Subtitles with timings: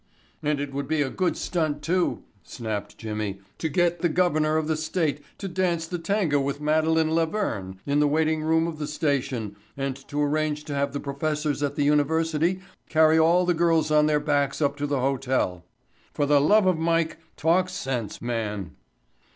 [0.41, 4.67] "And it would be a good stunt, too," snapped Jimmy, "to get the Governor of
[4.67, 8.79] the State to dance the tango with Madeline La Verne in the waiting room of
[8.79, 13.53] the station and to arrange to have the professors at the university carry all the
[13.53, 15.65] girls on their backs up to the hotel.
[16.15, 18.71] For the love of Mike, talk sense, man."